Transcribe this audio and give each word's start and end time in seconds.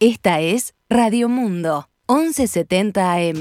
Esta 0.00 0.38
es 0.38 0.76
Radio 0.88 1.28
Mundo, 1.28 1.88
1170 2.08 3.14
AM. 3.14 3.40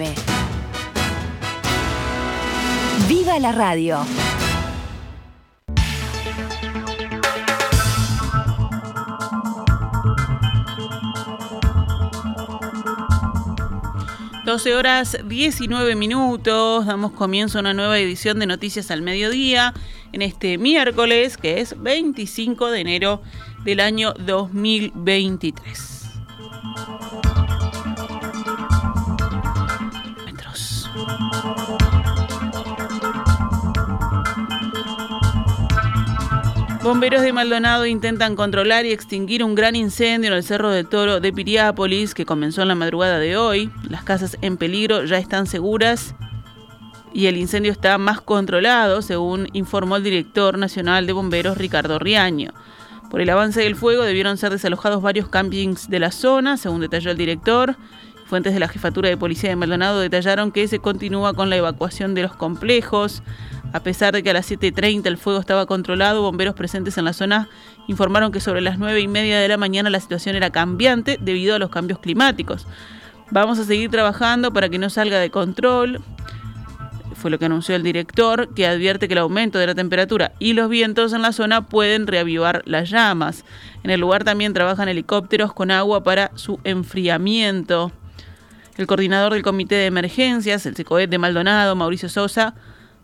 ¡Viva 3.07 3.37
la 3.37 3.51
radio! 3.51 3.99
12 14.46 14.74
horas 14.74 15.18
19 15.26 15.96
minutos, 15.96 16.88
damos 16.88 17.12
comienzo 17.12 17.60
a 17.60 17.62
una 17.62 17.76
nueva 17.76 18.00
edición 18.00 18.39
de 18.39 18.48
Noticias 18.48 18.89
al 18.89 19.04
Mediodía 19.04 19.76
en 20.12 20.24
este 20.24 20.58
miércoles 20.58 21.38
que 21.38 21.62
es 21.62 21.80
25 21.80 22.71
de 22.71 22.80
enero 22.80 23.21
del 23.64 23.80
año 23.80 24.14
2023. 24.14 25.96
Bomberos 36.88 37.22
de 37.22 37.34
Maldonado 37.34 37.86
intentan 37.86 38.38
controlar 38.38 38.86
y 38.86 38.94
extinguir 38.94 39.44
un 39.44 39.56
gran 39.56 39.75
incendio 39.75 40.30
en 40.30 40.38
el 40.38 40.44
Cerro 40.44 40.70
del 40.70 40.88
Toro 40.88 41.20
de 41.20 41.34
Piriápolis 41.34 42.14
que 42.14 42.25
comenzó 42.25 42.62
en 42.62 42.70
la 42.70 42.76
madrugada 42.76 43.20
de 43.20 43.36
hoy. 43.36 43.70
Las 43.89 44.06
casas 44.06 44.38
en 44.42 44.56
peligro 44.56 45.03
ya 45.03 45.17
están 45.17 45.48
seguras 45.48 46.16
y 47.14 47.26
el 47.26 47.36
incendio 47.36 47.73
está 47.73 47.98
más 47.98 48.22
controlado, 48.22 49.02
según 49.02 49.50
informó 49.52 49.98
el 49.98 50.03
director 50.03 50.58
nacional 50.58 51.06
de 51.06 51.12
bomberos 51.12 51.58
Ricardo 51.58 52.00
Riaño. 52.00 52.53
Por 53.09 53.22
el 53.22 53.30
avance 53.30 53.61
del 53.61 53.75
fuego 53.75 54.03
debieron 54.03 54.38
ser 54.38 54.52
desalojados 54.52 55.02
varios 55.02 55.30
campings 55.30 55.89
de 55.89 56.00
la 56.00 56.11
zona, 56.11 56.58
según 56.58 56.81
detalló 56.81 57.11
el 57.11 57.17
director. 57.17 57.78
Fuentes 58.25 58.53
de 58.53 58.59
la 58.59 58.67
Jefatura 58.67 59.08
de 59.08 59.16
Policía 59.16 59.50
de 59.50 59.56
Maldonado 59.56 60.02
detallaron 60.02 60.52
que 60.52 60.68
se 60.68 60.80
continúa 60.80 61.34
con 61.34 61.50
la 61.50 61.56
evacuación 61.56 62.14
de 62.14 62.23
los 62.23 62.36
complejos. 62.36 63.23
A 63.72 63.80
pesar 63.80 64.14
de 64.14 64.23
que 64.23 64.31
a 64.31 64.34
las 64.34 64.52
7.30 64.52 65.08
el 65.08 65.18
fuego 65.18 65.40
estaba 65.40 65.66
controlado, 65.66 66.22
bomberos 66.22 66.54
presentes 66.54 66.98
en 66.98 67.06
la 67.06 67.14
zona 67.14 67.48
informaron 67.88 68.34
que 68.34 68.42
sobre 68.42 68.59
las 68.59 68.78
9 68.80 69.00
y 69.00 69.08
media 69.08 69.40
de 69.40 69.48
la 69.48 69.56
mañana 69.56 69.90
la 69.90 70.02
situación 70.02 70.36
era 70.36 70.50
cambiante 70.50 71.18
debido 71.22 71.56
a 71.56 71.59
los 71.59 71.70
cambios 71.70 72.00
climáticos. 72.00 72.68
Vamos 73.31 73.59
a 73.59 73.64
seguir 73.64 73.90
trabajando 73.90 74.52
para 74.52 74.68
que 74.68 74.80
no 74.80 74.90
salga 74.90 75.20
de 75.20 75.30
control, 75.30 76.02
fue 77.16 77.31
lo 77.31 77.39
que 77.39 77.45
anunció 77.45 77.75
el 77.75 77.83
director, 77.83 78.53
que 78.53 78.67
advierte 78.67 79.08
que 79.08 79.13
el 79.13 79.19
aumento 79.19 79.59
de 79.59 79.67
la 79.67 79.75
temperatura 79.75 80.33
y 80.39 80.53
los 80.53 80.69
vientos 80.69 81.13
en 81.13 81.22
la 81.22 81.31
zona 81.31 81.67
pueden 81.67 82.08
reavivar 82.08 82.61
las 82.66 82.89
llamas. 82.89 83.45
En 83.83 83.91
el 83.91 84.00
lugar 84.00 84.23
también 84.23 84.53
trabajan 84.53 84.89
helicópteros 84.89 85.53
con 85.53 85.72
agua 85.72 86.03
para 86.03 86.31
su 86.35 86.59
enfriamiento. 86.63 87.91
El 88.78 88.88
coordinador 88.88 89.33
del 89.33 89.44
Comité 89.44 89.75
de 89.75 89.85
Emergencias, 89.88 90.66
el 90.66 90.75
SECOED 90.75 91.09
de 91.09 91.17
Maldonado, 91.17 91.75
Mauricio 91.75 92.09
Sosa, 92.09 92.53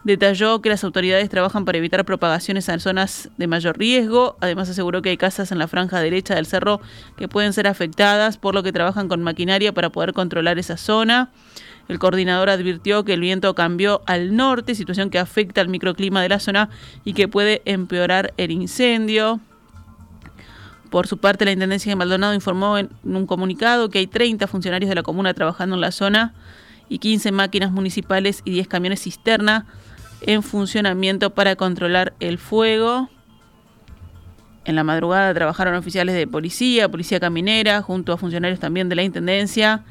Detalló 0.03 0.61
que 0.61 0.67
las 0.67 0.83
autoridades 0.83 1.29
trabajan 1.29 1.63
para 1.63 1.77
evitar 1.77 2.03
propagaciones 2.03 2.67
en 2.67 2.81
zonas 2.81 3.29
de 3.37 3.47
mayor 3.47 3.77
riesgo. 3.77 4.35
Además 4.41 4.69
aseguró 4.69 5.01
que 5.01 5.09
hay 5.09 5.17
casas 5.17 5.53
en 5.53 5.59
la 5.59 5.69
franja 5.69 6.01
derecha 6.01 6.35
del 6.35 6.45
cerro 6.45 6.81
que 7.15 7.29
pueden 7.29 7.53
ser 7.53 7.67
afectadas, 7.67 8.37
por 8.37 8.53
lo 8.53 8.63
que 8.63 8.73
trabajan 8.73 9.07
con 9.07 9.23
maquinaria 9.23 9.73
para 9.73 9.91
poder 9.91 10.11
controlar 10.11 10.59
esa 10.59 10.75
zona. 10.75 11.31
El 11.94 11.99
coordinador 11.99 12.49
advirtió 12.49 13.05
que 13.05 13.13
el 13.13 13.19
viento 13.19 13.53
cambió 13.53 14.02
al 14.08 14.36
norte, 14.36 14.73
situación 14.73 15.11
que 15.11 15.19
afecta 15.19 15.61
al 15.61 15.69
microclima 15.69 16.23
de 16.23 16.30
la 16.30 16.39
zona 16.39 16.72
y 17.05 17.13
que 17.13 17.27
puede 17.27 17.61
empeorar 17.66 18.33
el 18.38 18.49
incendio. 18.49 19.39
Por 20.89 21.05
su 21.05 21.19
parte, 21.19 21.45
la 21.45 21.52
Intendencia 21.52 21.91
de 21.91 21.95
Maldonado 21.95 22.33
informó 22.33 22.80
en 22.80 22.89
un 23.03 23.27
comunicado 23.27 23.91
que 23.91 23.99
hay 23.99 24.08
30 24.08 24.47
funcionarios 24.47 24.89
de 24.89 24.95
la 24.95 25.03
comuna 25.03 25.36
trabajando 25.36 25.75
en 25.75 25.81
la 25.81 25.91
zona 25.91 26.33
y 26.89 26.97
15 26.97 27.31
máquinas 27.31 27.71
municipales 27.71 28.41
y 28.44 28.49
10 28.49 28.67
camiones 28.67 29.03
cisterna 29.03 29.67
en 30.21 30.41
funcionamiento 30.41 31.30
para 31.36 31.55
controlar 31.55 32.15
el 32.20 32.39
fuego. 32.39 33.08
En 34.65 34.75
la 34.75 34.83
madrugada 34.83 35.31
trabajaron 35.36 35.75
oficiales 35.75 36.15
de 36.15 36.25
policía, 36.25 36.89
policía 36.89 37.20
caminera, 37.20 37.83
junto 37.83 38.14
a 38.14 38.17
funcionarios 38.17 38.60
también 38.60 38.89
de 38.89 38.95
la 38.95 39.04
Intendencia, 39.04 39.83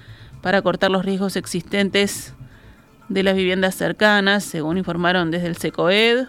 para 0.42 0.60
cortar 0.60 0.91
los 0.91 1.04
riesgos 1.04 1.36
existentes 1.36 2.34
de 3.08 3.22
las 3.22 3.36
viviendas 3.36 3.75
cercanas, 3.75 4.44
según 4.44 4.76
informaron 4.76 5.30
desde 5.30 5.47
el 5.47 5.56
SECOED. 5.56 6.26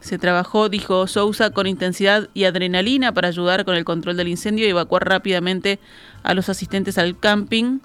Se 0.00 0.18
trabajó, 0.18 0.68
dijo 0.68 1.06
Sousa, 1.06 1.50
con 1.50 1.66
intensidad 1.66 2.28
y 2.34 2.44
adrenalina 2.44 3.12
para 3.12 3.28
ayudar 3.28 3.64
con 3.64 3.76
el 3.76 3.84
control 3.84 4.16
del 4.16 4.28
incendio 4.28 4.66
y 4.66 4.70
evacuar 4.70 5.06
rápidamente 5.06 5.78
a 6.22 6.34
los 6.34 6.48
asistentes 6.48 6.98
al 6.98 7.18
camping. 7.18 7.80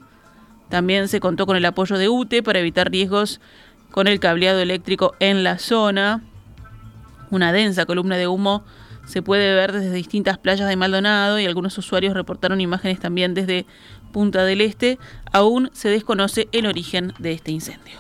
También 0.69 1.08
se 1.08 1.19
contó 1.19 1.46
con 1.46 1.58
el 1.58 1.66
apoyo 1.66 1.97
de 1.97 2.09
UTE 2.09 2.41
para 2.41 2.59
evitar 2.59 2.90
riesgos 2.90 3.41
con 3.91 4.08
el 4.08 4.19
cableado 4.19 4.59
eléctrico 4.59 5.14
en 5.19 5.44
la 5.44 5.59
zona. 5.59 6.24
Una 7.30 7.52
densa 7.52 7.85
columna 7.85 8.16
de 8.16 8.28
humo 8.28 8.64
se 9.05 9.21
puede 9.21 9.53
ver 9.53 9.71
desde 9.71 9.91
distintas 9.91 10.38
playas 10.38 10.67
de 10.67 10.75
Maldonado 10.75 11.39
y 11.39 11.45
algunos 11.45 11.77
usuarios 11.77 12.13
reportaron 12.13 12.61
imágenes 12.61 12.99
también 12.99 13.33
desde 13.33 13.66
Punta 14.11 14.43
del 14.43 14.61
Este. 14.61 14.97
Aún 15.31 15.69
se 15.73 15.89
desconoce 15.89 16.47
el 16.51 16.66
origen 16.66 17.13
de 17.19 17.33
este 17.33 17.51
incendio. 17.51 17.99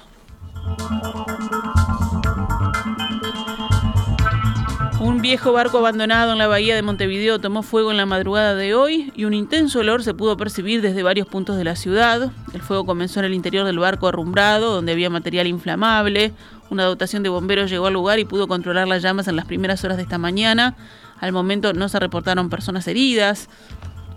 Un 5.05 5.21
viejo 5.21 5.53
barco 5.53 5.77
abandonado 5.77 6.31
en 6.31 6.39
la 6.39 6.47
bahía 6.47 6.73
de 6.73 6.81
Montevideo 6.81 7.37
tomó 7.37 7.61
fuego 7.61 7.91
en 7.91 7.97
la 7.97 8.07
madrugada 8.07 8.55
de 8.55 8.73
hoy 8.73 9.13
y 9.15 9.25
un 9.25 9.35
intenso 9.35 9.81
olor 9.81 10.01
se 10.03 10.15
pudo 10.15 10.35
percibir 10.35 10.81
desde 10.81 11.03
varios 11.03 11.27
puntos 11.27 11.57
de 11.57 11.63
la 11.63 11.75
ciudad. 11.75 12.31
El 12.55 12.61
fuego 12.63 12.87
comenzó 12.87 13.19
en 13.19 13.27
el 13.27 13.35
interior 13.35 13.67
del 13.67 13.77
barco 13.77 14.07
arrumbrado, 14.07 14.73
donde 14.73 14.93
había 14.93 15.11
material 15.11 15.45
inflamable. 15.45 16.33
Una 16.71 16.85
dotación 16.85 17.21
de 17.21 17.29
bomberos 17.29 17.69
llegó 17.69 17.85
al 17.85 17.93
lugar 17.93 18.17
y 18.17 18.25
pudo 18.25 18.47
controlar 18.47 18.87
las 18.87 19.03
llamas 19.03 19.27
en 19.27 19.35
las 19.35 19.45
primeras 19.45 19.83
horas 19.83 19.97
de 19.97 20.03
esta 20.03 20.17
mañana. 20.17 20.75
Al 21.19 21.31
momento 21.31 21.71
no 21.73 21.87
se 21.87 21.99
reportaron 21.99 22.49
personas 22.49 22.87
heridas. 22.87 23.47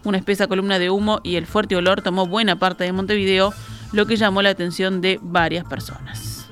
Una 0.05 0.16
espesa 0.16 0.47
columna 0.47 0.78
de 0.78 0.88
humo 0.88 1.20
y 1.22 1.37
el 1.37 1.44
fuerte 1.44 1.76
olor 1.76 2.00
tomó 2.00 2.26
buena 2.26 2.59
parte 2.59 2.84
de 2.84 2.93
Montevideo, 2.93 3.53
lo 3.93 4.06
que 4.06 4.16
llamó 4.16 4.41
la 4.41 4.49
atención 4.49 5.03
de 5.03 5.20
varias 5.20 5.66
personas. 5.66 6.49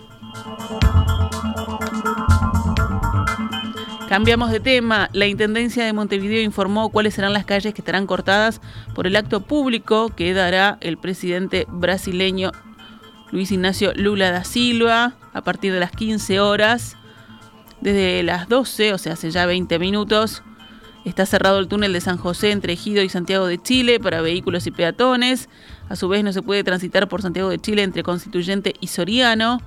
Cambiamos 4.08 4.52
de 4.52 4.60
tema. 4.60 5.10
La 5.12 5.26
Intendencia 5.26 5.84
de 5.84 5.92
Montevideo 5.92 6.40
informó 6.40 6.90
cuáles 6.90 7.14
serán 7.14 7.32
las 7.32 7.44
calles 7.44 7.74
que 7.74 7.80
estarán 7.80 8.06
cortadas 8.06 8.60
por 8.94 9.06
el 9.08 9.16
acto 9.16 9.40
público 9.40 10.10
que 10.14 10.32
dará 10.32 10.78
el 10.80 10.96
presidente 10.96 11.66
brasileño 11.68 12.52
Luis 13.32 13.50
Ignacio 13.50 13.92
Lula 13.94 14.30
da 14.30 14.44
Silva 14.44 15.14
a 15.32 15.42
partir 15.42 15.72
de 15.72 15.80
las 15.80 15.90
15 15.90 16.38
horas. 16.38 16.96
Desde 17.80 18.22
las 18.22 18.48
12, 18.48 18.94
o 18.94 18.98
sea, 18.98 19.14
hace 19.14 19.30
ya 19.30 19.44
20 19.44 19.78
minutos, 19.78 20.42
está 21.04 21.26
cerrado 21.26 21.58
el 21.58 21.68
túnel 21.68 21.92
de 21.92 22.00
San 22.00 22.16
José 22.16 22.52
entre 22.52 22.72
Ejido 22.74 23.02
y 23.02 23.08
Santiago 23.08 23.46
de 23.46 23.60
Chile 23.60 23.98
para 23.98 24.22
vehículos 24.22 24.66
y 24.66 24.70
peatones. 24.70 25.48
A 25.88 25.96
su 25.96 26.08
vez, 26.08 26.22
no 26.22 26.32
se 26.32 26.42
puede 26.42 26.62
transitar 26.64 27.08
por 27.08 27.22
Santiago 27.22 27.50
de 27.50 27.58
Chile 27.58 27.82
entre 27.82 28.04
Constituyente 28.04 28.74
y 28.80 28.86
Soriano. 28.86 29.60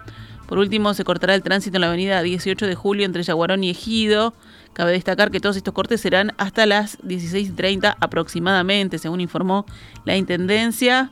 Por 0.50 0.58
último, 0.58 0.96
se 0.96 1.04
cortará 1.04 1.36
el 1.36 1.44
tránsito 1.44 1.78
en 1.78 1.82
la 1.82 1.90
avenida 1.90 2.24
18 2.24 2.66
de 2.66 2.74
julio 2.74 3.06
entre 3.06 3.22
Yaguarón 3.22 3.64
y 3.64 3.70
Ejido. 3.70 4.34
Cabe 4.74 4.94
destacar 4.94 5.30
que 5.30 5.40
todos 5.40 5.56
estos 5.56 5.76
cortes 5.76 6.02
serán 6.02 6.34
hasta 6.40 6.66
las 6.66 6.98
16.30 7.04 7.96
aproximadamente, 8.00 8.98
según 8.98 9.22
informó 9.22 9.68
la 10.06 10.18
Intendencia. 10.18 11.12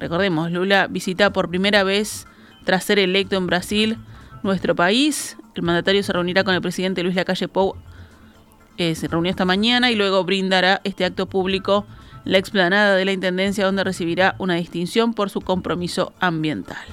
Recordemos, 0.00 0.50
Lula 0.50 0.88
visita 0.88 1.32
por 1.32 1.48
primera 1.48 1.84
vez 1.84 2.26
tras 2.64 2.82
ser 2.82 2.98
electo 2.98 3.36
en 3.36 3.46
Brasil 3.46 3.98
nuestro 4.42 4.74
país. 4.74 5.36
El 5.54 5.62
mandatario 5.62 6.02
se 6.02 6.12
reunirá 6.12 6.42
con 6.42 6.56
el 6.56 6.60
presidente 6.60 7.04
Luis 7.04 7.14
Lacalle 7.14 7.46
Pou. 7.46 7.76
Eh, 8.78 8.96
se 8.96 9.06
reunió 9.06 9.30
esta 9.30 9.44
mañana 9.44 9.92
y 9.92 9.94
luego 9.94 10.24
brindará 10.24 10.80
este 10.82 11.04
acto 11.04 11.26
público 11.26 11.86
la 12.24 12.38
explanada 12.38 12.96
de 12.96 13.04
la 13.04 13.12
Intendencia 13.12 13.64
donde 13.64 13.84
recibirá 13.84 14.34
una 14.40 14.54
distinción 14.54 15.14
por 15.14 15.30
su 15.30 15.40
compromiso 15.40 16.12
ambiental. 16.18 16.84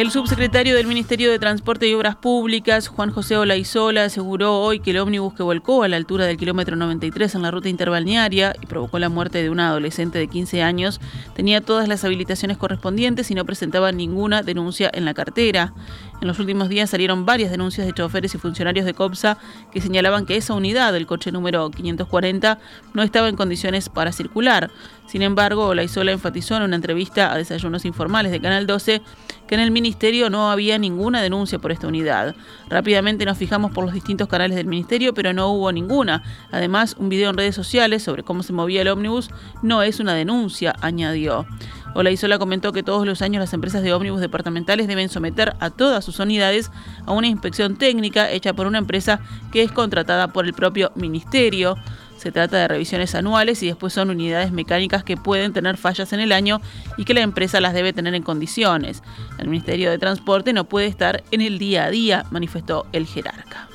El 0.00 0.10
subsecretario 0.10 0.76
del 0.76 0.86
Ministerio 0.86 1.30
de 1.30 1.38
Transporte 1.38 1.86
y 1.86 1.92
Obras 1.92 2.16
Públicas, 2.16 2.88
Juan 2.88 3.10
José 3.10 3.36
Olaizola, 3.36 4.04
aseguró 4.04 4.58
hoy 4.58 4.80
que 4.80 4.92
el 4.92 4.98
ómnibus 4.98 5.34
que 5.34 5.42
volcó 5.42 5.82
a 5.82 5.88
la 5.88 5.98
altura 5.98 6.24
del 6.24 6.38
kilómetro 6.38 6.74
93 6.74 7.34
en 7.34 7.42
la 7.42 7.50
ruta 7.50 7.68
interbalnearia 7.68 8.54
y 8.62 8.64
provocó 8.64 8.98
la 8.98 9.10
muerte 9.10 9.42
de 9.42 9.50
una 9.50 9.68
adolescente 9.68 10.18
de 10.18 10.26
15 10.26 10.62
años 10.62 11.02
tenía 11.36 11.60
todas 11.60 11.86
las 11.86 12.02
habilitaciones 12.02 12.56
correspondientes 12.56 13.30
y 13.30 13.34
no 13.34 13.44
presentaba 13.44 13.92
ninguna 13.92 14.42
denuncia 14.42 14.90
en 14.90 15.04
la 15.04 15.12
cartera. 15.12 15.74
En 16.22 16.28
los 16.28 16.38
últimos 16.38 16.70
días 16.70 16.88
salieron 16.88 17.26
varias 17.26 17.50
denuncias 17.50 17.86
de 17.86 17.92
choferes 17.92 18.34
y 18.34 18.38
funcionarios 18.38 18.86
de 18.86 18.94
COPSA 18.94 19.36
que 19.70 19.82
señalaban 19.82 20.24
que 20.24 20.36
esa 20.36 20.54
unidad, 20.54 20.96
el 20.96 21.06
coche 21.06 21.30
número 21.30 21.70
540, 21.70 22.58
no 22.94 23.02
estaba 23.02 23.28
en 23.28 23.36
condiciones 23.36 23.90
para 23.90 24.12
circular. 24.12 24.70
Sin 25.06 25.20
embargo, 25.20 25.66
Olaizola 25.66 26.12
enfatizó 26.12 26.56
en 26.56 26.62
una 26.62 26.76
entrevista 26.76 27.32
a 27.32 27.36
Desayunos 27.36 27.84
Informales 27.84 28.32
de 28.32 28.40
Canal 28.40 28.66
12 28.66 29.02
que 29.50 29.56
en 29.56 29.62
el 29.62 29.72
ministerio 29.72 30.30
no 30.30 30.52
había 30.52 30.78
ninguna 30.78 31.20
denuncia 31.20 31.58
por 31.58 31.72
esta 31.72 31.88
unidad. 31.88 32.36
Rápidamente 32.68 33.24
nos 33.24 33.36
fijamos 33.36 33.72
por 33.72 33.84
los 33.84 33.92
distintos 33.92 34.28
canales 34.28 34.56
del 34.56 34.68
ministerio, 34.68 35.12
pero 35.12 35.32
no 35.32 35.48
hubo 35.48 35.72
ninguna. 35.72 36.22
Además, 36.52 36.94
un 37.00 37.08
video 37.08 37.30
en 37.30 37.36
redes 37.36 37.56
sociales 37.56 38.04
sobre 38.04 38.22
cómo 38.22 38.44
se 38.44 38.52
movía 38.52 38.82
el 38.82 38.86
ómnibus 38.86 39.28
no 39.60 39.82
es 39.82 39.98
una 39.98 40.14
denuncia, 40.14 40.76
añadió. 40.80 41.46
Olaizola 41.94 42.38
comentó 42.38 42.72
que 42.72 42.84
todos 42.84 43.04
los 43.04 43.22
años 43.22 43.40
las 43.40 43.52
empresas 43.52 43.82
de 43.82 43.92
ómnibus 43.92 44.20
departamentales 44.20 44.86
deben 44.86 45.08
someter 45.08 45.56
a 45.58 45.70
todas 45.70 46.04
sus 46.04 46.20
unidades 46.20 46.70
a 47.04 47.10
una 47.10 47.26
inspección 47.26 47.74
técnica 47.74 48.30
hecha 48.30 48.52
por 48.52 48.68
una 48.68 48.78
empresa 48.78 49.18
que 49.50 49.64
es 49.64 49.72
contratada 49.72 50.28
por 50.28 50.46
el 50.46 50.54
propio 50.54 50.92
ministerio. 50.94 51.74
Se 52.20 52.30
trata 52.30 52.58
de 52.58 52.68
revisiones 52.68 53.14
anuales 53.14 53.62
y 53.62 53.66
después 53.68 53.94
son 53.94 54.10
unidades 54.10 54.52
mecánicas 54.52 55.02
que 55.02 55.16
pueden 55.16 55.54
tener 55.54 55.78
fallas 55.78 56.12
en 56.12 56.20
el 56.20 56.32
año 56.32 56.60
y 56.98 57.06
que 57.06 57.14
la 57.14 57.22
empresa 57.22 57.62
las 57.62 57.72
debe 57.72 57.94
tener 57.94 58.14
en 58.14 58.22
condiciones. 58.22 59.02
El 59.38 59.48
Ministerio 59.48 59.90
de 59.90 59.96
Transporte 59.96 60.52
no 60.52 60.64
puede 60.64 60.86
estar 60.86 61.24
en 61.30 61.40
el 61.40 61.58
día 61.58 61.84
a 61.84 61.90
día, 61.90 62.26
manifestó 62.30 62.86
el 62.92 63.06
jerarca. 63.06 63.70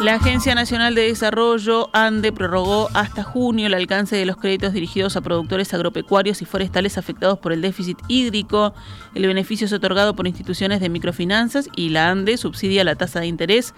La 0.00 0.14
Agencia 0.14 0.54
Nacional 0.54 0.94
de 0.94 1.08
Desarrollo, 1.08 1.90
ANDE, 1.92 2.30
prorrogó 2.30 2.88
hasta 2.94 3.24
junio 3.24 3.66
el 3.66 3.74
alcance 3.74 4.14
de 4.14 4.26
los 4.26 4.36
créditos 4.36 4.72
dirigidos 4.72 5.16
a 5.16 5.22
productores 5.22 5.74
agropecuarios 5.74 6.40
y 6.40 6.44
forestales 6.44 6.98
afectados 6.98 7.40
por 7.40 7.52
el 7.52 7.60
déficit 7.60 7.98
hídrico. 8.06 8.74
El 9.16 9.26
beneficio 9.26 9.66
es 9.66 9.72
otorgado 9.72 10.14
por 10.14 10.28
instituciones 10.28 10.80
de 10.80 10.88
microfinanzas 10.88 11.68
y 11.74 11.88
la 11.88 12.10
ANDE 12.10 12.36
subsidia 12.36 12.84
la 12.84 12.94
tasa 12.94 13.18
de 13.18 13.26
interés. 13.26 13.74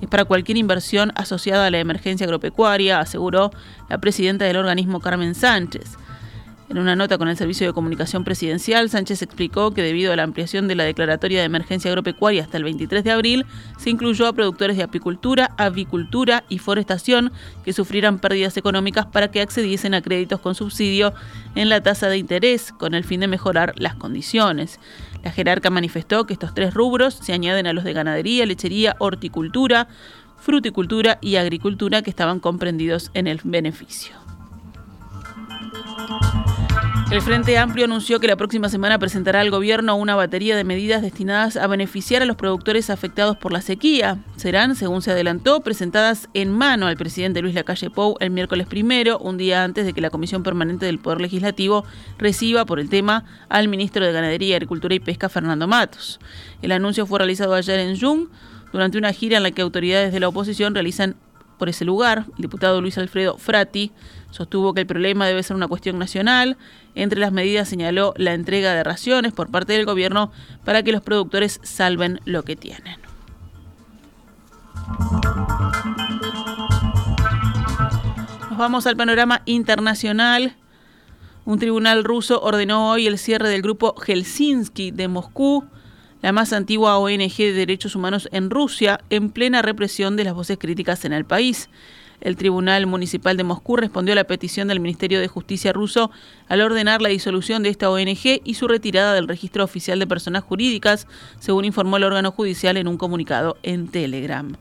Es 0.00 0.08
para 0.08 0.24
cualquier 0.24 0.58
inversión 0.58 1.12
asociada 1.16 1.66
a 1.66 1.70
la 1.70 1.80
emergencia 1.80 2.24
agropecuaria, 2.24 3.00
aseguró 3.00 3.50
la 3.88 3.98
presidenta 3.98 4.44
del 4.44 4.58
organismo 4.58 5.00
Carmen 5.00 5.34
Sánchez. 5.34 5.98
En 6.70 6.78
una 6.78 6.96
nota 6.96 7.18
con 7.18 7.28
el 7.28 7.36
Servicio 7.36 7.66
de 7.66 7.74
Comunicación 7.74 8.24
Presidencial, 8.24 8.88
Sánchez 8.88 9.20
explicó 9.20 9.72
que 9.72 9.82
debido 9.82 10.12
a 10.12 10.16
la 10.16 10.22
ampliación 10.22 10.66
de 10.66 10.74
la 10.74 10.84
declaratoria 10.84 11.40
de 11.40 11.44
emergencia 11.44 11.90
agropecuaria 11.90 12.42
hasta 12.42 12.56
el 12.56 12.64
23 12.64 13.04
de 13.04 13.10
abril, 13.10 13.46
se 13.76 13.90
incluyó 13.90 14.26
a 14.26 14.32
productores 14.32 14.78
de 14.78 14.82
apicultura, 14.82 15.50
avicultura 15.58 16.44
y 16.48 16.58
forestación 16.58 17.32
que 17.66 17.74
sufrieran 17.74 18.18
pérdidas 18.18 18.56
económicas 18.56 19.04
para 19.04 19.30
que 19.30 19.42
accediesen 19.42 19.92
a 19.92 20.00
créditos 20.00 20.40
con 20.40 20.54
subsidio 20.54 21.12
en 21.54 21.68
la 21.68 21.82
tasa 21.82 22.08
de 22.08 22.16
interés, 22.16 22.72
con 22.72 22.94
el 22.94 23.04
fin 23.04 23.20
de 23.20 23.28
mejorar 23.28 23.74
las 23.76 23.94
condiciones. 23.94 24.80
La 25.22 25.32
jerarca 25.32 25.68
manifestó 25.68 26.24
que 26.24 26.32
estos 26.32 26.54
tres 26.54 26.72
rubros 26.72 27.14
se 27.14 27.34
añaden 27.34 27.66
a 27.66 27.74
los 27.74 27.84
de 27.84 27.92
ganadería, 27.92 28.46
lechería, 28.46 28.96
horticultura, 29.00 29.86
fruticultura 30.38 31.18
y 31.20 31.36
agricultura 31.36 32.00
que 32.00 32.10
estaban 32.10 32.40
comprendidos 32.40 33.10
en 33.12 33.26
el 33.26 33.40
beneficio. 33.44 34.23
El 37.14 37.22
Frente 37.22 37.56
Amplio 37.58 37.84
anunció 37.84 38.18
que 38.18 38.26
la 38.26 38.34
próxima 38.34 38.68
semana 38.68 38.98
presentará 38.98 39.38
al 39.38 39.52
gobierno 39.52 39.94
una 39.94 40.16
batería 40.16 40.56
de 40.56 40.64
medidas 40.64 41.00
destinadas 41.00 41.56
a 41.56 41.68
beneficiar 41.68 42.22
a 42.22 42.24
los 42.24 42.36
productores 42.36 42.90
afectados 42.90 43.36
por 43.36 43.52
la 43.52 43.62
sequía. 43.62 44.18
Serán, 44.34 44.74
según 44.74 45.00
se 45.00 45.12
adelantó, 45.12 45.60
presentadas 45.60 46.28
en 46.34 46.50
mano 46.50 46.88
al 46.88 46.96
presidente 46.96 47.40
Luis 47.40 47.54
Lacalle 47.54 47.88
Pou 47.88 48.16
el 48.18 48.30
miércoles 48.30 48.66
primero, 48.66 49.20
un 49.20 49.36
día 49.36 49.62
antes 49.62 49.86
de 49.86 49.92
que 49.92 50.00
la 50.00 50.10
Comisión 50.10 50.42
Permanente 50.42 50.86
del 50.86 50.98
Poder 50.98 51.20
Legislativo 51.20 51.84
reciba 52.18 52.64
por 52.64 52.80
el 52.80 52.88
tema 52.88 53.24
al 53.48 53.68
ministro 53.68 54.04
de 54.04 54.10
Ganadería, 54.10 54.56
Agricultura 54.56 54.96
y 54.96 54.98
Pesca, 54.98 55.28
Fernando 55.28 55.68
Matos. 55.68 56.18
El 56.62 56.72
anuncio 56.72 57.06
fue 57.06 57.20
realizado 57.20 57.54
ayer 57.54 57.78
en 57.78 57.96
Jung 57.96 58.26
durante 58.72 58.98
una 58.98 59.12
gira 59.12 59.36
en 59.36 59.44
la 59.44 59.52
que 59.52 59.62
autoridades 59.62 60.12
de 60.12 60.18
la 60.18 60.26
oposición 60.26 60.74
realizan 60.74 61.14
por 61.64 61.70
ese 61.70 61.86
lugar. 61.86 62.26
El 62.36 62.42
diputado 62.42 62.82
Luis 62.82 62.98
Alfredo 62.98 63.38
Frati 63.38 63.90
sostuvo 64.30 64.74
que 64.74 64.82
el 64.82 64.86
problema 64.86 65.26
debe 65.26 65.42
ser 65.42 65.56
una 65.56 65.66
cuestión 65.66 65.98
nacional. 65.98 66.58
Entre 66.94 67.18
las 67.18 67.32
medidas 67.32 67.70
señaló 67.70 68.12
la 68.18 68.34
entrega 68.34 68.74
de 68.74 68.84
raciones 68.84 69.32
por 69.32 69.50
parte 69.50 69.72
del 69.72 69.86
gobierno 69.86 70.30
para 70.66 70.82
que 70.82 70.92
los 70.92 71.00
productores 71.00 71.60
salven 71.62 72.20
lo 72.26 72.42
que 72.42 72.54
tienen. 72.54 72.98
Nos 78.50 78.58
vamos 78.58 78.86
al 78.86 78.98
panorama 78.98 79.40
internacional. 79.46 80.56
Un 81.46 81.58
tribunal 81.58 82.04
ruso 82.04 82.42
ordenó 82.42 82.90
hoy 82.90 83.06
el 83.06 83.16
cierre 83.16 83.48
del 83.48 83.62
grupo 83.62 83.94
Helsinki 83.94 84.90
de 84.90 85.08
Moscú 85.08 85.64
la 86.24 86.32
más 86.32 86.54
antigua 86.54 86.96
ONG 86.96 87.36
de 87.36 87.52
derechos 87.52 87.94
humanos 87.94 88.30
en 88.32 88.48
Rusia, 88.48 88.98
en 89.10 89.28
plena 89.28 89.60
represión 89.60 90.16
de 90.16 90.24
las 90.24 90.32
voces 90.32 90.56
críticas 90.56 91.04
en 91.04 91.12
el 91.12 91.26
país. 91.26 91.68
El 92.22 92.36
Tribunal 92.36 92.86
Municipal 92.86 93.36
de 93.36 93.44
Moscú 93.44 93.76
respondió 93.76 94.12
a 94.12 94.14
la 94.14 94.24
petición 94.24 94.68
del 94.68 94.80
Ministerio 94.80 95.20
de 95.20 95.28
Justicia 95.28 95.74
ruso 95.74 96.10
al 96.48 96.62
ordenar 96.62 97.02
la 97.02 97.10
disolución 97.10 97.62
de 97.62 97.68
esta 97.68 97.90
ONG 97.90 98.40
y 98.42 98.54
su 98.54 98.66
retirada 98.68 99.12
del 99.12 99.28
registro 99.28 99.64
oficial 99.64 99.98
de 99.98 100.06
personas 100.06 100.44
jurídicas, 100.44 101.06
según 101.40 101.66
informó 101.66 101.98
el 101.98 102.04
órgano 102.04 102.30
judicial 102.30 102.78
en 102.78 102.88
un 102.88 102.96
comunicado 102.96 103.58
en 103.62 103.88
Telegram. 103.88 104.56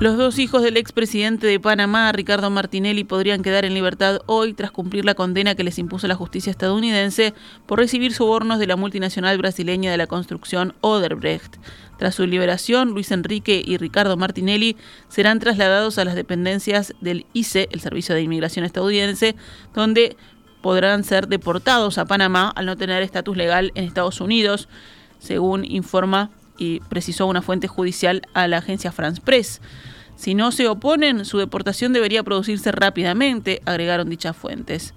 Los 0.00 0.16
dos 0.16 0.40
hijos 0.40 0.64
del 0.64 0.76
expresidente 0.76 1.46
de 1.46 1.60
Panamá, 1.60 2.10
Ricardo 2.10 2.50
Martinelli, 2.50 3.04
podrían 3.04 3.42
quedar 3.42 3.64
en 3.64 3.74
libertad 3.74 4.18
hoy 4.26 4.52
tras 4.52 4.72
cumplir 4.72 5.04
la 5.04 5.14
condena 5.14 5.54
que 5.54 5.62
les 5.62 5.78
impuso 5.78 6.08
la 6.08 6.16
justicia 6.16 6.50
estadounidense 6.50 7.32
por 7.64 7.78
recibir 7.78 8.12
sobornos 8.12 8.58
de 8.58 8.66
la 8.66 8.74
multinacional 8.74 9.38
brasileña 9.38 9.92
de 9.92 9.96
la 9.96 10.08
construcción 10.08 10.74
Oderbrecht. 10.80 11.58
Tras 11.96 12.16
su 12.16 12.26
liberación, 12.26 12.90
Luis 12.90 13.12
Enrique 13.12 13.62
y 13.64 13.76
Ricardo 13.76 14.16
Martinelli 14.16 14.76
serán 15.08 15.38
trasladados 15.38 15.96
a 15.98 16.04
las 16.04 16.16
dependencias 16.16 16.92
del 17.00 17.24
ICE, 17.32 17.68
el 17.70 17.80
Servicio 17.80 18.16
de 18.16 18.22
Inmigración 18.22 18.64
estadounidense, 18.64 19.36
donde 19.74 20.16
podrán 20.60 21.04
ser 21.04 21.28
deportados 21.28 21.98
a 21.98 22.04
Panamá 22.04 22.52
al 22.56 22.66
no 22.66 22.76
tener 22.76 23.00
estatus 23.04 23.36
legal 23.36 23.70
en 23.76 23.84
Estados 23.84 24.20
Unidos, 24.20 24.68
según 25.20 25.64
informa 25.64 26.30
y 26.58 26.80
precisó 26.80 27.26
una 27.26 27.42
fuente 27.42 27.68
judicial 27.68 28.22
a 28.34 28.48
la 28.48 28.58
agencia 28.58 28.92
France 28.92 29.20
Press. 29.22 29.60
Si 30.16 30.34
no 30.34 30.52
se 30.52 30.68
oponen, 30.68 31.24
su 31.24 31.38
deportación 31.38 31.92
debería 31.92 32.22
producirse 32.22 32.70
rápidamente, 32.72 33.60
agregaron 33.64 34.08
dichas 34.08 34.36
fuentes. 34.36 34.94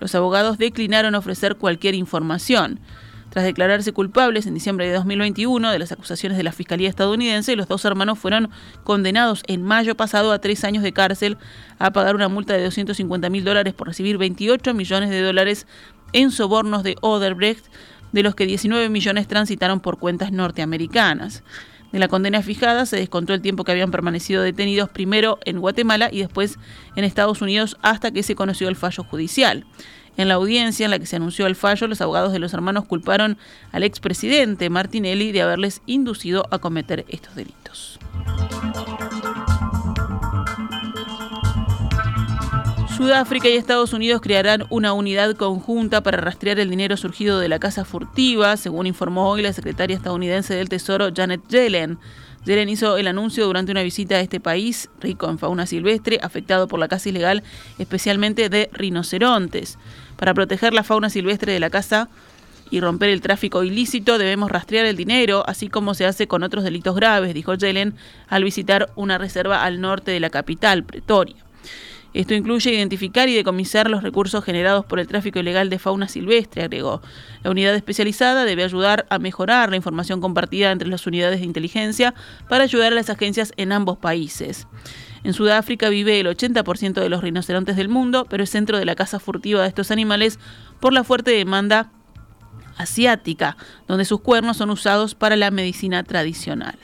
Los 0.00 0.14
abogados 0.14 0.58
declinaron 0.58 1.14
ofrecer 1.14 1.56
cualquier 1.56 1.94
información. 1.94 2.80
Tras 3.30 3.44
declararse 3.44 3.92
culpables 3.92 4.46
en 4.46 4.54
diciembre 4.54 4.86
de 4.86 4.92
2021 4.92 5.72
de 5.72 5.78
las 5.80 5.90
acusaciones 5.90 6.38
de 6.38 6.44
la 6.44 6.52
Fiscalía 6.52 6.88
estadounidense, 6.88 7.56
los 7.56 7.66
dos 7.66 7.84
hermanos 7.84 8.16
fueron 8.16 8.48
condenados 8.84 9.42
en 9.48 9.64
mayo 9.64 9.96
pasado 9.96 10.30
a 10.30 10.38
tres 10.38 10.62
años 10.62 10.84
de 10.84 10.92
cárcel 10.92 11.36
a 11.80 11.92
pagar 11.92 12.14
una 12.14 12.28
multa 12.28 12.54
de 12.54 12.62
250 12.62 13.30
mil 13.30 13.42
dólares 13.42 13.74
por 13.74 13.88
recibir 13.88 14.18
28 14.18 14.72
millones 14.72 15.10
de 15.10 15.20
dólares 15.20 15.66
en 16.12 16.30
sobornos 16.30 16.84
de 16.84 16.94
Oderbrecht 17.00 17.66
de 18.14 18.22
los 18.22 18.36
que 18.36 18.46
19 18.46 18.88
millones 18.90 19.26
transitaron 19.26 19.80
por 19.80 19.98
cuentas 19.98 20.30
norteamericanas. 20.30 21.42
De 21.90 21.98
la 21.98 22.06
condena 22.06 22.42
fijada 22.42 22.86
se 22.86 22.96
descontó 22.96 23.34
el 23.34 23.42
tiempo 23.42 23.64
que 23.64 23.72
habían 23.72 23.90
permanecido 23.90 24.42
detenidos 24.42 24.88
primero 24.88 25.40
en 25.44 25.58
Guatemala 25.58 26.08
y 26.12 26.20
después 26.20 26.58
en 26.94 27.02
Estados 27.02 27.42
Unidos 27.42 27.76
hasta 27.82 28.12
que 28.12 28.22
se 28.22 28.36
conoció 28.36 28.68
el 28.68 28.76
fallo 28.76 29.02
judicial. 29.02 29.66
En 30.16 30.28
la 30.28 30.34
audiencia 30.34 30.84
en 30.84 30.92
la 30.92 31.00
que 31.00 31.06
se 31.06 31.16
anunció 31.16 31.48
el 31.48 31.56
fallo, 31.56 31.88
los 31.88 32.00
abogados 32.00 32.32
de 32.32 32.38
los 32.38 32.54
hermanos 32.54 32.84
culparon 32.84 33.36
al 33.72 33.82
expresidente 33.82 34.70
Martinelli 34.70 35.32
de 35.32 35.42
haberles 35.42 35.82
inducido 35.86 36.46
a 36.52 36.58
cometer 36.58 37.04
estos 37.08 37.34
delitos. 37.34 37.98
Sudáfrica 42.96 43.48
y 43.48 43.56
Estados 43.56 43.92
Unidos 43.92 44.20
crearán 44.20 44.66
una 44.70 44.92
unidad 44.92 45.34
conjunta 45.34 46.00
para 46.04 46.18
rastrear 46.18 46.60
el 46.60 46.70
dinero 46.70 46.96
surgido 46.96 47.40
de 47.40 47.48
la 47.48 47.58
casa 47.58 47.84
furtiva, 47.84 48.56
según 48.56 48.86
informó 48.86 49.28
hoy 49.28 49.42
la 49.42 49.52
secretaria 49.52 49.96
estadounidense 49.96 50.54
del 50.54 50.68
Tesoro 50.68 51.08
Janet 51.12 51.40
Yellen. 51.48 51.98
Yellen 52.44 52.68
hizo 52.68 52.96
el 52.96 53.08
anuncio 53.08 53.46
durante 53.46 53.72
una 53.72 53.82
visita 53.82 54.14
a 54.14 54.20
este 54.20 54.38
país 54.38 54.90
rico 55.00 55.28
en 55.28 55.40
fauna 55.40 55.66
silvestre, 55.66 56.20
afectado 56.22 56.68
por 56.68 56.78
la 56.78 56.86
caza 56.86 57.08
ilegal, 57.08 57.42
especialmente 57.80 58.48
de 58.48 58.70
rinocerontes. 58.72 59.76
Para 60.16 60.32
proteger 60.32 60.72
la 60.72 60.84
fauna 60.84 61.10
silvestre 61.10 61.52
de 61.52 61.58
la 61.58 61.70
caza 61.70 62.08
y 62.70 62.78
romper 62.78 63.08
el 63.08 63.22
tráfico 63.22 63.64
ilícito, 63.64 64.18
debemos 64.18 64.52
rastrear 64.52 64.86
el 64.86 64.96
dinero, 64.96 65.42
así 65.48 65.68
como 65.68 65.94
se 65.94 66.06
hace 66.06 66.28
con 66.28 66.44
otros 66.44 66.62
delitos 66.62 66.94
graves, 66.94 67.34
dijo 67.34 67.54
Yellen 67.54 67.96
al 68.28 68.44
visitar 68.44 68.90
una 68.94 69.18
reserva 69.18 69.64
al 69.64 69.80
norte 69.80 70.12
de 70.12 70.20
la 70.20 70.30
capital, 70.30 70.84
Pretoria. 70.84 71.44
Esto 72.14 72.32
incluye 72.34 72.72
identificar 72.72 73.28
y 73.28 73.34
decomisar 73.34 73.90
los 73.90 74.04
recursos 74.04 74.44
generados 74.44 74.84
por 74.84 75.00
el 75.00 75.08
tráfico 75.08 75.40
ilegal 75.40 75.68
de 75.68 75.80
fauna 75.80 76.06
silvestre, 76.06 76.62
agregó. 76.62 77.02
La 77.42 77.50
unidad 77.50 77.74
especializada 77.74 78.44
debe 78.44 78.62
ayudar 78.62 79.04
a 79.10 79.18
mejorar 79.18 79.70
la 79.70 79.76
información 79.76 80.20
compartida 80.20 80.70
entre 80.70 80.88
las 80.88 81.06
unidades 81.08 81.40
de 81.40 81.46
inteligencia 81.46 82.14
para 82.48 82.64
ayudar 82.64 82.92
a 82.92 82.96
las 82.96 83.10
agencias 83.10 83.52
en 83.56 83.72
ambos 83.72 83.98
países. 83.98 84.68
En 85.24 85.32
Sudáfrica 85.32 85.88
vive 85.88 86.20
el 86.20 86.28
80% 86.28 87.00
de 87.00 87.08
los 87.08 87.22
rinocerontes 87.22 87.76
del 87.76 87.88
mundo, 87.88 88.26
pero 88.30 88.44
es 88.44 88.50
centro 88.50 88.78
de 88.78 88.84
la 88.84 88.94
caza 88.94 89.18
furtiva 89.18 89.62
de 89.62 89.68
estos 89.68 89.90
animales 89.90 90.38
por 90.78 90.92
la 90.92 91.02
fuerte 91.02 91.32
demanda 91.32 91.90
asiática, 92.76 93.56
donde 93.88 94.04
sus 94.04 94.20
cuernos 94.20 94.58
son 94.58 94.70
usados 94.70 95.14
para 95.16 95.34
la 95.34 95.50
medicina 95.50 96.04
tradicional. 96.04 96.78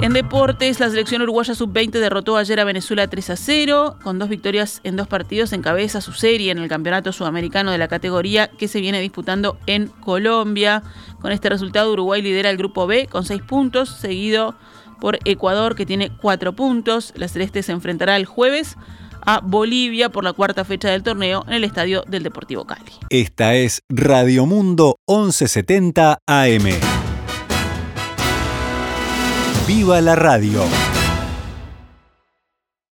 En 0.00 0.12
deportes, 0.12 0.78
la 0.78 0.88
selección 0.88 1.22
uruguaya 1.22 1.56
sub-20 1.56 1.90
derrotó 1.90 2.36
ayer 2.36 2.60
a 2.60 2.64
Venezuela 2.64 3.08
3 3.08 3.30
a 3.30 3.36
0, 3.36 3.96
con 4.00 4.20
dos 4.20 4.28
victorias 4.28 4.80
en 4.84 4.94
dos 4.94 5.08
partidos, 5.08 5.52
encabeza 5.52 6.00
su 6.00 6.12
serie 6.12 6.52
en 6.52 6.58
el 6.58 6.68
Campeonato 6.68 7.12
Sudamericano 7.12 7.72
de 7.72 7.78
la 7.78 7.88
categoría 7.88 8.46
que 8.46 8.68
se 8.68 8.80
viene 8.80 9.00
disputando 9.00 9.58
en 9.66 9.88
Colombia. 9.88 10.84
Con 11.20 11.32
este 11.32 11.48
resultado, 11.48 11.92
Uruguay 11.92 12.22
lidera 12.22 12.48
el 12.48 12.56
grupo 12.56 12.86
B 12.86 13.08
con 13.10 13.24
6 13.24 13.42
puntos, 13.42 13.88
seguido 13.88 14.54
por 15.00 15.18
Ecuador 15.24 15.74
que 15.74 15.84
tiene 15.84 16.10
4 16.16 16.52
puntos. 16.52 17.12
La 17.16 17.26
Celeste 17.26 17.64
se 17.64 17.72
enfrentará 17.72 18.16
el 18.16 18.24
jueves 18.24 18.76
a 19.22 19.40
Bolivia 19.40 20.10
por 20.10 20.22
la 20.22 20.32
cuarta 20.32 20.64
fecha 20.64 20.90
del 20.90 21.02
torneo 21.02 21.44
en 21.48 21.54
el 21.54 21.64
estadio 21.64 22.04
del 22.06 22.22
Deportivo 22.22 22.64
Cali. 22.66 22.92
Esta 23.10 23.56
es 23.56 23.82
Radio 23.88 24.46
Mundo 24.46 25.00
1170 25.08 26.20
AM. 26.24 26.97
¡Viva 29.68 30.00
la 30.00 30.16
radio! 30.16 30.87